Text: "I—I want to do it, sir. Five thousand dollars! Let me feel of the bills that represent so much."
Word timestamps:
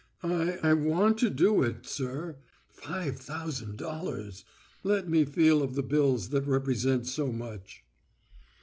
"I—I 0.23 0.73
want 0.73 1.19
to 1.19 1.29
do 1.29 1.61
it, 1.61 1.85
sir. 1.85 2.37
Five 2.71 3.17
thousand 3.19 3.77
dollars! 3.77 4.43
Let 4.81 5.07
me 5.07 5.25
feel 5.25 5.61
of 5.61 5.75
the 5.75 5.83
bills 5.83 6.29
that 6.29 6.47
represent 6.47 7.05
so 7.05 7.31
much." 7.31 7.83